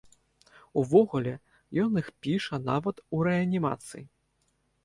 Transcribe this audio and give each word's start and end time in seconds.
Увогуле, 0.81 1.33
ён 1.85 2.01
іх 2.03 2.09
піша 2.23 2.61
нават 2.71 3.05
у 3.19 3.21
рэанімацыі! 3.29 4.05